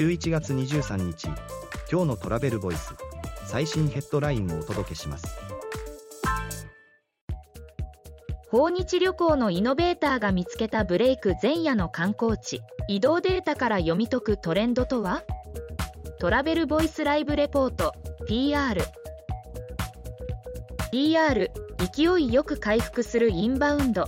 [0.00, 1.26] 11月23日
[1.92, 2.94] 今日のトラベルボイス
[3.44, 5.26] 最新ヘッドラインをお届けします。
[8.48, 15.22] 訪日旅行のイノベーターが見つけたブレイク前夜の観光地移動データから読み解くトレンドとは？
[16.18, 17.92] トラベルボイスライブレポート
[18.26, 18.82] PR
[20.90, 21.50] PR
[21.94, 24.06] 勢いよく回復するインバウンド。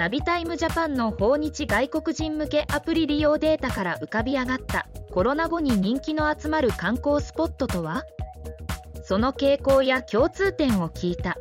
[0.00, 8.04] ナビタイムジャパンの訪日外国人向けアプリ利用データから浮かび上がったコロナ後に人気の集まる観光スポットとは？
[9.02, 11.36] その傾向や共通点を聞いた。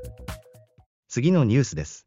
[1.07, 2.05] 次のニュースです。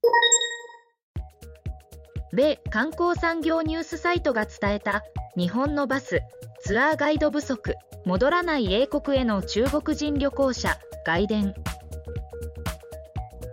[2.35, 5.05] 米観光産業ニュースサイトが伝えた
[5.39, 6.21] 日本のバス
[6.61, 10.77] ツアーガイド不足戻らない英国への中国人旅行者
[11.07, 11.55] 外伝。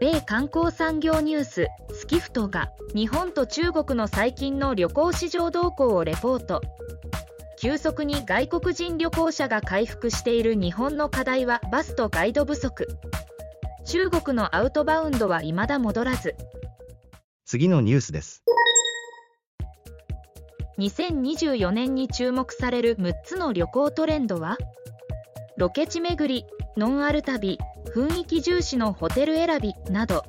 [0.01, 1.67] 米観光産業ニュース
[2.09, 6.59] スキフトが日本と中国の最近の旅行市場動向をレポート。
[7.59, 12.87] 急速に外国人旅行者が回復している日本の課題はバスとガイド不足。
[13.85, 16.33] 中国のアウトバウンドは未だ戻らず。
[17.45, 18.43] 次のニュースです。
[20.79, 24.57] 2024年に注目される6つの旅行トレンドは？
[25.57, 27.59] ロケ地巡りノンアル旅
[27.93, 30.23] 雰囲気重視のホテル選びなど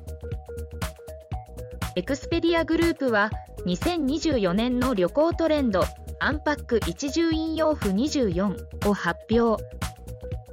[1.95, 3.31] エクスペディアグループは
[3.65, 5.83] 2024年の旅行トレンド
[6.21, 9.61] Unpack 一重引用符24を発表。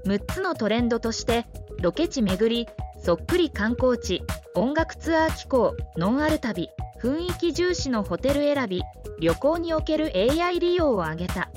[0.04, 1.46] 6つのトレンドとして
[1.80, 2.66] ロケ地巡り
[3.00, 4.22] そっくり観光地
[4.56, 8.82] 音楽ツアー機構ノンアル旅雰囲気重視のホテル選び
[9.20, 11.50] 旅行における AI 利用を挙げた。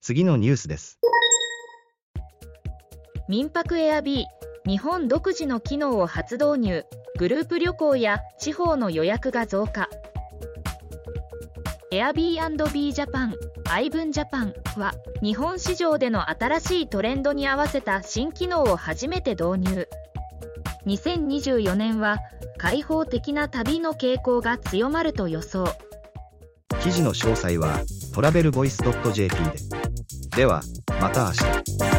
[0.00, 0.98] 次のニュースです。
[3.28, 6.84] 民泊エアビー日本独自の機能を初導入
[7.22, 9.88] グループ旅行や地方の予約が増加。
[11.92, 13.34] エアビービージャパン
[13.70, 14.92] アイブンジャパンは
[15.22, 19.88] 日本市場での新しいトレンドに合わせた新機能を初めて導入。
[20.86, 22.18] 2024年は
[22.58, 25.68] 開放的な旅の傾向が強まると予想。
[26.82, 30.38] 記事の詳細はトラベルボイス .jp で。
[30.38, 30.60] では
[31.00, 31.30] また明
[31.86, 31.91] 日。